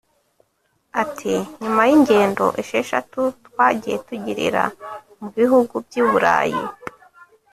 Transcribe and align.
Ati 1.01 1.33
“Nyuma 1.61 1.81
y’ingendo 1.89 2.45
esheshatu 2.61 3.21
twagiye 3.45 3.97
tugirira 4.07 4.63
mu 5.19 5.27
bihugu 5.37 5.73
by’i 5.85 6.03
Burayi 6.09 6.63